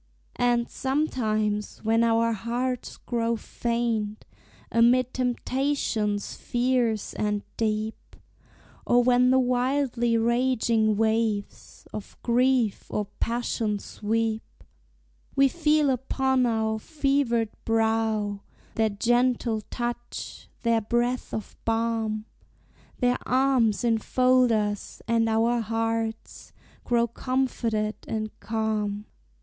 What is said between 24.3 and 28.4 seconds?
us, and our hearts Grow comforted and